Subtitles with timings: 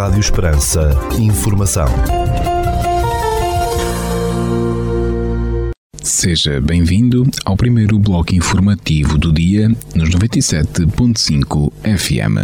[0.00, 0.98] Rádio Esperança.
[1.18, 1.86] Informação.
[6.02, 12.38] Seja bem-vindo ao primeiro bloco informativo do dia nos 97.5 FM.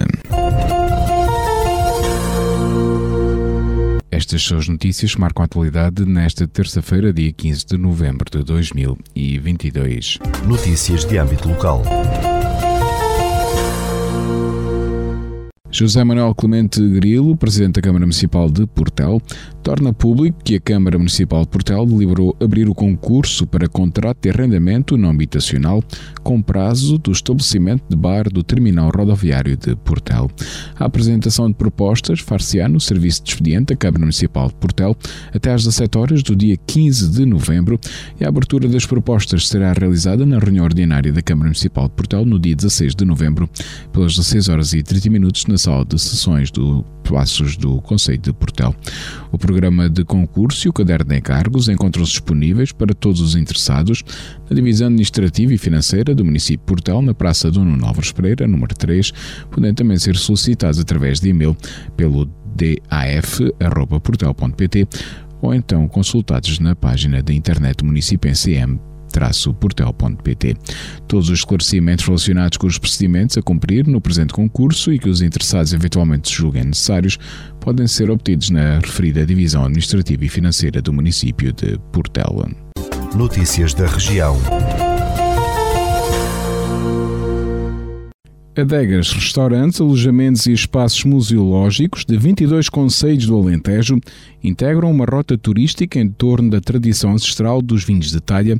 [4.10, 8.44] Estas são as notícias que marcam a atualidade nesta terça-feira, dia 15 de novembro de
[8.44, 10.18] 2022.
[10.46, 11.82] Notícias de âmbito local.
[15.78, 19.20] José Manuel Clemente Grilo, presidente da Câmara Municipal de Portel,
[19.62, 24.30] torna público que a Câmara Municipal de Portel deliberou abrir o concurso para contrato de
[24.30, 25.84] arrendamento não habitacional
[26.22, 30.30] com prazo do estabelecimento de bar do terminal rodoviário de Portel.
[30.78, 34.96] A apresentação de propostas far-se-á no serviço de expediente da Câmara Municipal de Portel
[35.34, 37.78] até às 17 horas do dia 15 de novembro
[38.18, 42.24] e a abertura das propostas será realizada na reunião ordinária da Câmara Municipal de Portel
[42.24, 43.46] no dia 16 de novembro,
[43.92, 48.32] pelas 16 horas e 30 minutos na sala de sessões do Passos do Conselho de
[48.32, 48.72] Portel.
[49.32, 54.04] O programa de concurso e o caderno de encargos encontram-se disponíveis para todos os interessados
[54.48, 58.76] na divisão administrativa e financeira do município de Portel, na Praça Dono Novos Pereira, número
[58.76, 59.12] 3,
[59.50, 61.56] podendo também ser solicitados através de e-mail
[61.96, 64.88] pelo daf.portel.pt
[65.42, 68.78] ou então consultados na página da internet do município CM
[69.54, 70.56] portel.pt.
[71.06, 75.22] Todos os esclarecimentos relacionados com os procedimentos a cumprir no presente concurso e que os
[75.22, 77.18] interessados eventualmente julguem necessários
[77.60, 82.48] podem ser obtidos na referida Divisão Administrativa e Financeira do município de Portela.
[83.14, 84.36] Notícias da região.
[88.58, 93.98] Adegas, restaurantes, alojamentos e espaços museológicos de 22 concelhos do Alentejo
[94.42, 98.56] integram uma rota turística em torno da tradição ancestral dos vinhos de talha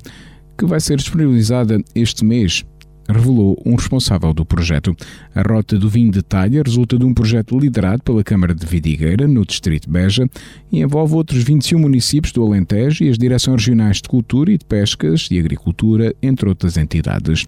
[0.56, 2.64] que vai ser disponibilizada este mês
[3.08, 4.94] revelou um responsável do projeto.
[5.34, 9.28] A Rota do Vinho de Talha resulta de um projeto liderado pela Câmara de Vidigueira,
[9.28, 10.28] no Distrito de Beja,
[10.70, 14.64] e envolve outros 21 municípios do Alentejo e as Direções Regionais de Cultura e de
[14.64, 17.46] Pescas e Agricultura, entre outras entidades.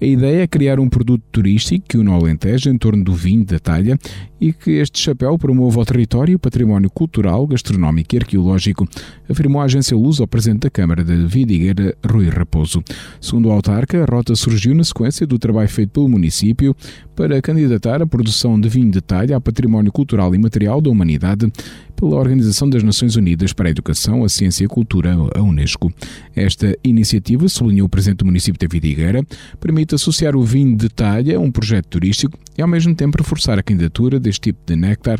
[0.00, 3.44] A ideia é criar um produto turístico que une o Alentejo em torno do vinho
[3.44, 3.98] da talha
[4.40, 8.86] e que este chapéu promova ao território o património cultural, gastronómico e arqueológico,
[9.28, 12.82] afirmou a agência Luz ao presidente da Câmara de Vidigueira, Rui Raposo.
[13.20, 16.74] Segundo o autarca, a rota surgiu na sequência do trabalho feito pelo município
[17.14, 21.52] para candidatar a produção de vinho de talha ao património cultural e material da humanidade
[21.94, 25.92] pela Organização das Nações Unidas para a Educação, a Ciência e a Cultura, a Unesco.
[26.34, 29.22] Esta iniciativa, sublinhou o presidente do município de Vidigueira,
[29.60, 33.58] permite associar o vinho de talha a um projeto turístico e ao mesmo tempo reforçar
[33.58, 35.18] a candidatura deste tipo de néctar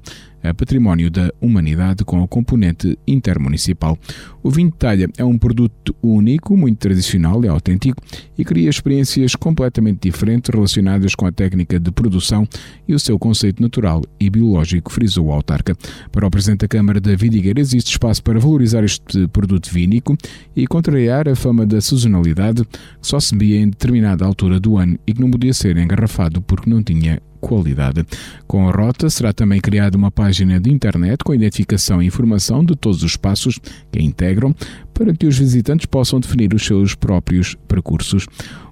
[0.48, 3.98] a património da humanidade com a componente intermunicipal.
[4.42, 8.02] O vinho de talha é um produto único, muito tradicional e autêntico
[8.38, 12.46] e cria experiências completamente diferentes relacionadas com a técnica de produção
[12.86, 15.76] e o seu conceito natural e biológico, frisou o autarca.
[16.12, 20.16] Para o Presidente da Câmara da Vidigueira existe espaço para valorizar este produto vínico
[20.54, 24.98] e contrariar a fama da sazonalidade que só se via em determinada altura do ano
[25.06, 28.04] e que não podia ser engarrafado porque não tinha qualidade.
[28.46, 32.74] Com a rota será também criada uma página de internet com identificação e informação de
[32.74, 33.58] todos os passos
[33.92, 34.54] que a integram
[34.92, 38.26] para que os visitantes possam definir os seus próprios percursos.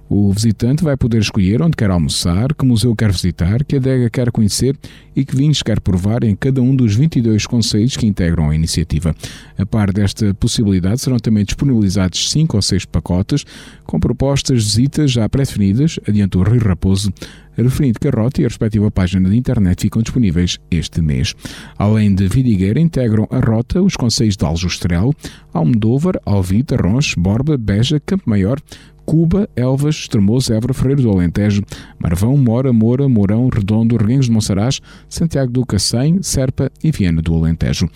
[0.07, 4.31] O visitante vai poder escolher onde quer almoçar, que museu quer visitar, que adega quer
[4.31, 4.77] conhecer
[5.15, 9.15] e que vinhos quer provar em cada um dos 22 conselhos que integram a iniciativa.
[9.57, 13.45] A par desta possibilidade, serão também disponibilizados 5 ou 6 pacotes
[13.83, 17.11] com propostas de visitas já pré-definidas, adiantou Rio Raposo,
[17.57, 21.33] referindo que a rota e a respectiva página de internet ficam disponíveis este mês.
[21.77, 25.13] Além de Vidigueira, integram a rota os conselhos de Aljustrel,
[25.53, 28.59] Almodóvar, Alvita, Ronche, Borba, Beja, Campo Maior,
[29.05, 31.61] Cuba, Elvas, Estremoso, Évora, Freire do Alentejo,
[31.99, 37.33] Marvão, Mora, Moura, Mourão, Redondo, Reguengos de Monsaraz, Santiago do Cacém, Serpa e Viana do
[37.35, 37.89] Alentejo.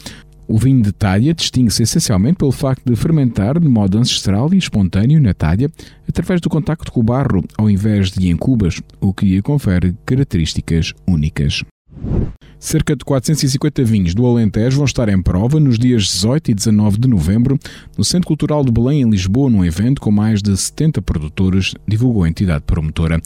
[0.47, 5.21] O vinho de talha distingue-se essencialmente pelo facto de fermentar de modo ancestral e espontâneo
[5.21, 5.69] na talha,
[6.07, 9.95] através do contacto com o barro, ao invés de em cubas, o que lhe confere
[10.07, 11.63] características únicas.
[12.59, 16.99] Cerca de 450 vinhos do Alentejo vão estar em prova nos dias 18 e 19
[16.99, 17.57] de novembro
[17.97, 22.25] no Centro Cultural de Belém, em Lisboa, num evento com mais de 70 produtores, divulgou
[22.25, 23.21] a entidade promotora.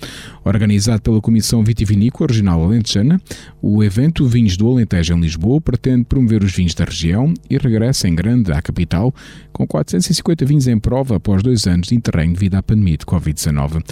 [0.45, 3.19] Organizado pela Comissão Vitivinícola Regional Alentejana,
[3.59, 8.07] o evento Vinhos do Alentejo em Lisboa pretende promover os vinhos da região e regressa
[8.07, 9.13] em grande à capital,
[9.51, 13.83] com 450 vinhos em prova após dois anos de interregno devido à pandemia de Covid-19.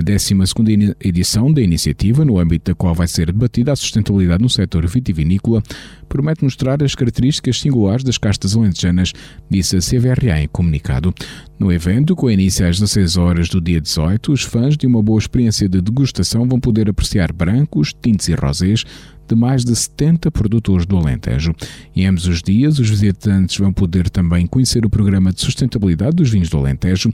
[0.00, 4.48] A 12 edição da iniciativa, no âmbito da qual vai ser debatida a sustentabilidade no
[4.48, 5.62] setor vitivinícola,
[6.08, 9.12] promete mostrar as características singulares das castas alentejanas,
[9.50, 11.12] disse a CVRA em comunicado.
[11.58, 15.18] No evento, com início às 16 horas do dia 18, os fãs de uma boa
[15.18, 18.86] experiência de degustação vão poder apreciar brancos, tintos e rosés,
[19.30, 21.54] de mais de 70 produtores do Alentejo.
[21.94, 26.30] Em ambos os dias, os visitantes vão poder também conhecer o programa de sustentabilidade dos
[26.30, 27.12] vinhos do Alentejo,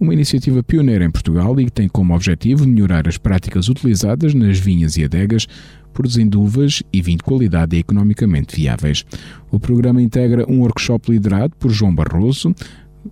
[0.00, 4.58] uma iniciativa pioneira em Portugal e que tem como objetivo melhorar as práticas utilizadas nas
[4.58, 5.46] vinhas e adegas,
[5.92, 9.04] produzindo uvas e vinho de qualidade economicamente viáveis.
[9.50, 12.54] O programa integra um workshop liderado por João Barroso,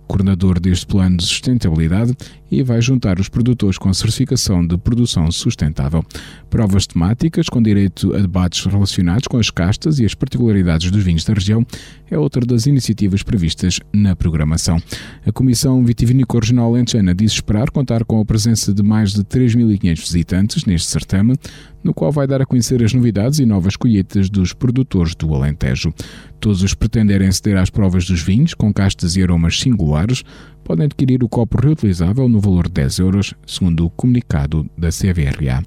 [0.07, 2.15] coordenador deste plano de sustentabilidade,
[2.49, 6.03] e vai juntar os produtores com certificação de produção sustentável.
[6.49, 11.23] Provas temáticas com direito a debates relacionados com as castas e as particularidades dos vinhos
[11.23, 11.65] da região
[12.09, 14.81] é outra das iniciativas previstas na programação.
[15.25, 19.99] A Comissão Vitivinícola Regional Lentejana diz esperar contar com a presença de mais de 3.500
[19.99, 21.35] visitantes neste certame,
[21.83, 25.93] no qual vai dar a conhecer as novidades e novas colheitas dos produtores do Alentejo.
[26.39, 30.23] Todos os pretenderem aceder às provas dos vinhos, com castas e aromas singulares,
[30.67, 35.63] podem adquirir o copo reutilizável no valor de 10 euros, segundo o comunicado da CVRA.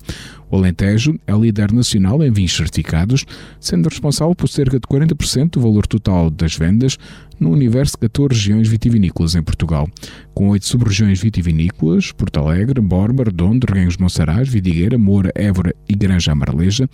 [0.50, 3.24] O Alentejo é líder nacional em vinhos certificados,
[3.58, 6.98] sendo responsável por cerca de 40% do valor total das vendas
[7.38, 9.88] no universo de 14 regiões vitivinícolas em Portugal,
[10.34, 16.32] com oito sub-regiões vitivinícolas, Porto Alegre, Borba, Redondo, Reguengos Monsaraz, Vidigueira, Moura, Évora e Granja
[16.32, 16.86] Amareleja,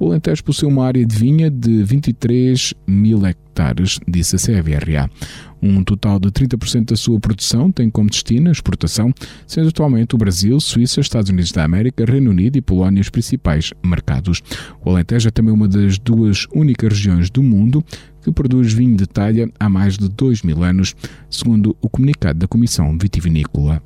[0.00, 5.10] o Alentejo possui uma área de vinha de 23 mil hectares, disse a CVRA.
[5.62, 9.12] Um total de 30% da sua produção tem como destino a exportação,
[9.46, 13.72] sendo atualmente o Brasil, Suíça, Estados Unidos da América, Reino Unido e Polónia os principais
[13.84, 14.42] mercados.
[14.84, 17.84] O Alentejo é também uma das duas únicas regiões do mundo
[18.22, 20.94] que produz vinho de talha há mais de 2 mil anos,
[21.30, 23.82] segundo o comunicado da Comissão Vitivinícola.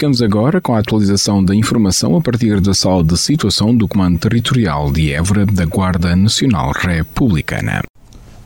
[0.00, 4.18] Ficamos agora com a atualização da informação a partir da sala de situação do Comando
[4.18, 7.82] Territorial de Évora da Guarda Nacional Republicana.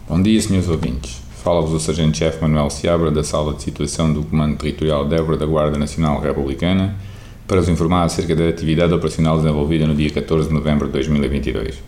[0.05, 1.21] Bom dia, senhores ouvintes.
[1.41, 5.45] Fala-vos o Sargento-Chefe Manuel Seabra da sala de situação do Comando Territorial de Évora da
[5.45, 6.93] Guarda Nacional Republicana
[7.47, 11.81] para vos informar acerca da atividade operacional desenvolvida no dia 14 de novembro de 2022.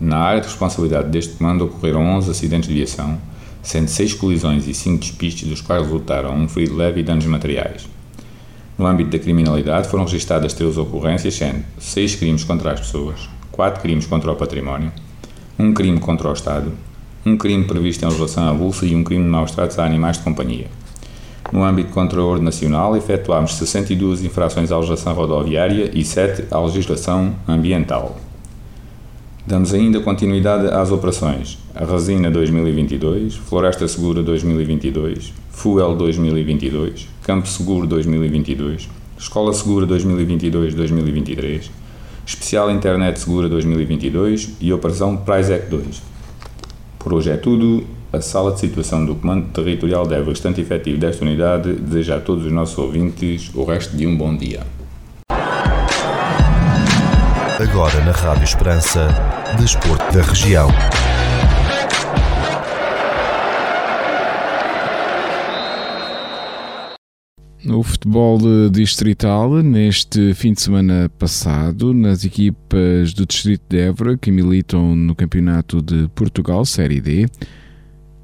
[0.00, 3.16] Na área de responsabilidade deste comando ocorreram 11 acidentes de viação,
[3.62, 7.88] sendo 6 colisões e 5 despistes, dos quais resultaram um ferido leve e danos materiais.
[8.78, 13.82] No âmbito da criminalidade, foram registadas três ocorrências, sendo seis crimes contra as pessoas, quatro
[13.82, 14.92] crimes contra o património,
[15.58, 16.72] um crime contra o Estado,
[17.26, 20.22] um crime previsto em legislação avulsa e um crime de maus tratos a animais de
[20.22, 20.68] companhia.
[21.50, 26.60] No âmbito contra a ordem nacional, efetuámos 62 infrações à legislação rodoviária e 7 à
[26.60, 28.27] legislação ambiental.
[29.48, 37.86] Damos ainda continuidade às operações A Resina 2022, Floresta Segura 2022, Fuel 2022, Campo Seguro
[37.86, 41.70] 2022, Escola Segura 2022-2023,
[42.26, 46.02] Especial Internet Segura 2022 e Operação Prizec 2.
[46.98, 47.84] Por hoje é tudo.
[48.12, 52.44] A sala de situação do Comando Territorial deve restante efetivo desta unidade deseja a todos
[52.44, 54.60] os nossos ouvintes o resto de um bom dia.
[57.60, 59.08] Agora na Rádio Esperança,
[59.56, 60.68] Desporto da Região.
[67.64, 68.38] No futebol
[68.70, 75.14] distrital, neste fim de semana passado, nas equipas do Distrito de Évora que militam no
[75.14, 77.26] Campeonato de Portugal, Série D,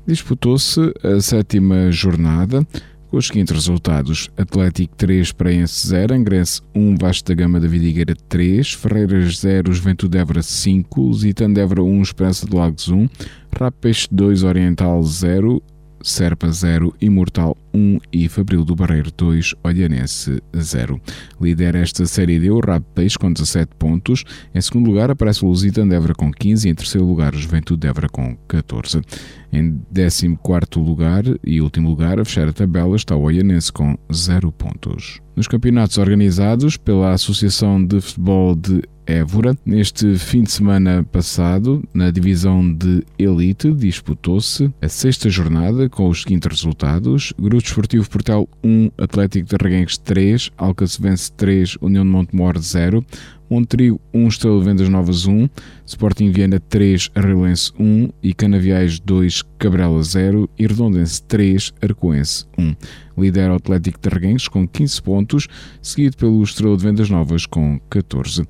[0.06, 2.66] disputou-se a sétima jornada
[3.14, 8.14] com os seguintes resultados: Atlético 3, Praense 0, Angrense 1, Vasco da Gama da Vidigueira
[8.28, 13.08] 3, Ferreiras 0, Juventude Évora 5, Lusitano Évora 1, Esperança de Lagos 1,
[13.56, 15.62] Rapeste 2, Oriental 0,
[16.02, 21.00] Serpa 0, Imortal 1 e Fabril do Barreiro 2, Olhanense 0.
[21.40, 24.24] Lidera esta série D o Rabo Peixe com 17 pontos.
[24.54, 27.38] Em segundo lugar aparece o Lusitano de Évora com 15 e em terceiro lugar o
[27.38, 29.02] Juventude de Évora com 14.
[29.52, 30.36] Em 14
[30.76, 35.20] lugar e último lugar, a fechar a tabela, está o Olhanense com 0 pontos.
[35.36, 39.56] Nos campeonatos organizados pela Associação de Futebol de Évora.
[39.64, 46.22] Neste fim de semana passado, na divisão de Elite, disputou-se a sexta jornada com os
[46.22, 52.58] seguintes resultados: Grupo Desportivo Portal 1, Atlético de Reguengos 3, Alcacevense 3, União de Montemor
[52.58, 53.02] 0,
[53.48, 55.48] Montrigo 1, Estrela de Vendas Novas 1,
[55.86, 62.76] Sporting Viana 3, Arrelense 1 e Canaviais 2, Cabrela 0 e Redondense 3, Arcoense 1.
[63.16, 65.48] Lidera o Atlético de Reguengos com 15 pontos,
[65.80, 68.46] seguido pelo Estrela de Vendas Novas com 14.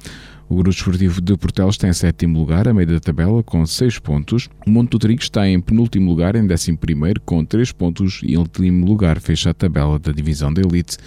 [0.48, 3.98] O Grupo Desportivo de Portelos está em sétimo lugar, a meio da tabela, com 6
[3.98, 4.48] pontos.
[4.66, 8.20] O Monte do Trigo está em penúltimo lugar, em décimo primeiro, com 3 pontos.
[8.22, 10.98] E em último lugar, fecha a tabela da divisão da Elite,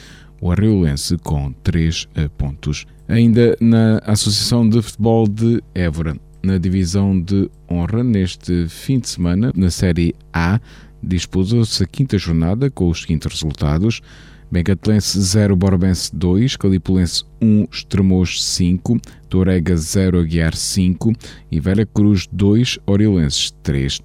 [0.41, 2.85] o Arreolense, com 3 eh, pontos.
[3.07, 9.51] Ainda na Associação de Futebol de Évora, na divisão de honra, neste fim de semana,
[9.55, 10.59] na Série A,
[11.01, 14.01] disputou-se a quinta jornada com os seguintes resultados.
[14.51, 18.97] Bencatelense 0, Borbense 2, Calipulense 1, Estremoz 5,
[19.29, 21.13] Torega 0, Aguiar 5
[21.51, 24.01] e Vera Cruz 2, Oriolenses 3.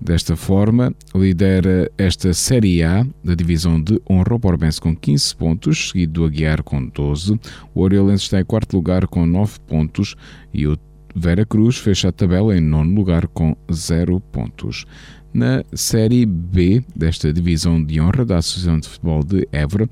[0.00, 5.90] Desta forma, lidera esta Série A da divisão de honra o Borbense com 15 pontos,
[5.90, 7.38] seguido do Aguiar com 12.
[7.74, 10.14] O Oriolense está em quarto lugar com 9 pontos
[10.54, 10.76] e o
[11.18, 14.86] Vera Cruz fecha a tabela em nono lugar com 0 pontos.
[15.34, 19.88] Na Série B desta divisão de honra da Associação de Futebol de Évora,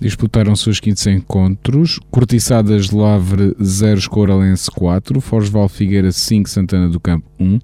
[0.00, 1.98] disputaram-se os quintos encontros.
[2.10, 7.58] Cortiçadas Lavre 0, Escoralense 4, Forjval Figueira 5, Santana do Campo 1,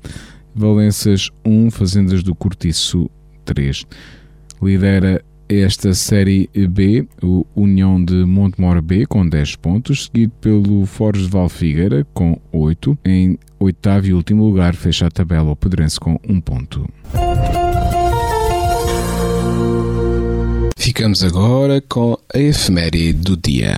[0.54, 3.08] Valenças 1, Fazendas do Cortiço
[3.44, 3.84] 3.
[4.60, 11.26] Lidera esta Série B, o União de Montemor B, com 10 pontos, seguido pelo Forges
[11.26, 12.98] de Valfigueira, com 8.
[13.04, 16.88] Em oitavo e último lugar, fecha a tabela o Pedrense com 1 ponto.
[20.78, 23.76] Ficamos agora com a efeméride do dia.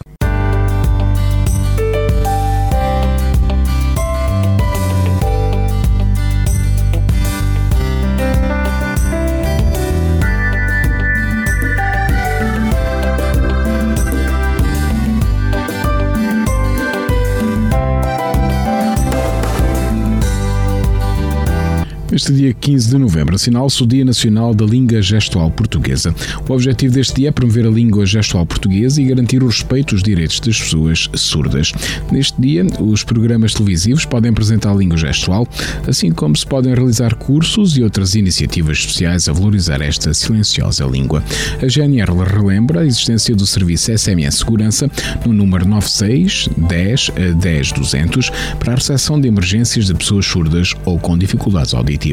[22.18, 26.12] Este dia 15 de novembro assinala-se o Dia Nacional da Língua Gestual Portuguesa.
[26.48, 30.02] O objetivo deste dia é promover a língua gestual portuguesa e garantir o respeito aos
[30.02, 31.72] direitos das pessoas surdas.
[32.10, 35.46] Neste dia, os programas televisivos podem apresentar a língua gestual,
[35.86, 41.22] assim como se podem realizar cursos e outras iniciativas especiais a valorizar esta silenciosa língua.
[41.62, 44.90] A GNR relembra a existência do serviço SMS Segurança
[45.24, 50.98] no número 96 10 10 200 para a recepção de emergências de pessoas surdas ou
[50.98, 52.07] com dificuldades auditivas.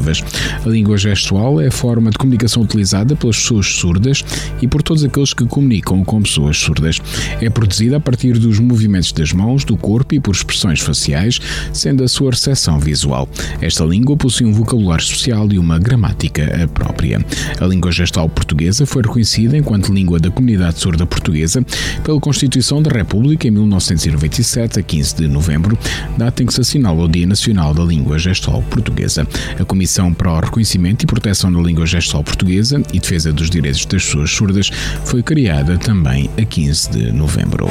[0.65, 4.23] A língua gestual é a forma de comunicação utilizada pelas pessoas surdas
[4.61, 6.99] e por todos aqueles que comunicam com pessoas surdas.
[7.41, 11.39] É produzida a partir dos movimentos das mãos, do corpo e por expressões faciais,
[11.73, 13.27] sendo a sua recepção visual.
[13.61, 17.23] Esta língua possui um vocabulário social e uma gramática própria.
[17.59, 21.65] A língua gestual portuguesa foi reconhecida enquanto língua da comunidade surda portuguesa
[22.03, 25.77] pela Constituição da República em 1997, a 15 de novembro,
[26.17, 29.27] data em que se assinala o Dia Nacional da Língua Gestual Portuguesa.
[29.59, 29.84] A Comissão
[30.17, 34.31] para o Reconhecimento e Proteção da Língua Gestual Portuguesa e Defesa dos Direitos das Pessoas
[34.31, 34.71] Surdas
[35.05, 37.67] foi criada também a 15 de novembro.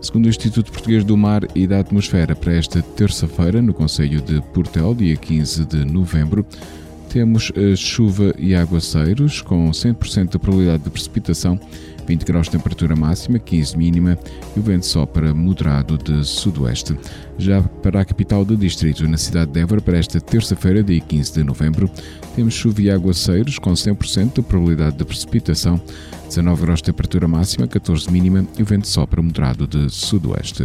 [0.00, 4.40] Segundo o Instituto Português do Mar e da Atmosfera, para esta terça-feira, no Conselho de
[4.54, 6.46] Portel, dia 15 de novembro,
[7.08, 11.58] temos eh, chuva e aguaceiros, com 100% de probabilidade de precipitação
[12.10, 14.18] 20 graus de temperatura máxima, 15 mínima
[14.56, 16.98] e o vento sopra moderado de sudoeste.
[17.38, 21.34] Já para a capital do distrito, na cidade de Évora, para esta terça-feira, dia 15
[21.34, 21.88] de novembro,
[22.34, 25.80] temos chuva e aguaceiros com 100% de probabilidade de precipitação,
[26.26, 30.64] 19 graus de temperatura máxima, 14 mínima e o vento sopra moderado de sudoeste.